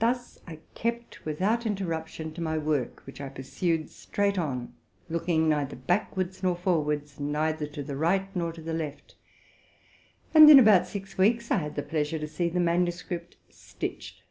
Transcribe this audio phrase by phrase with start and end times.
[0.00, 4.74] Thus I kept, without interruption, to my work, which I pur sued straight on,
[5.08, 9.14] looking neither backward nor forward, neither to the right nor to the left;
[10.34, 14.22] and in about six weeks I had the pleasure to see the manuscript stitched.